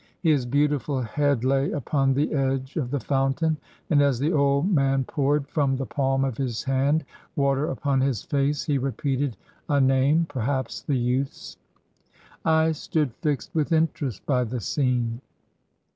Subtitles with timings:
[0.23, 3.57] His beautiful head lay upon the edge of the fountain,
[3.91, 8.23] and as the old man poured, from the palm of his hand, water upon his
[8.23, 9.37] face, he repeated
[9.69, 11.55] a name, perhaps the youth's.
[12.43, 15.21] I stood fixed with 'interest by the scene.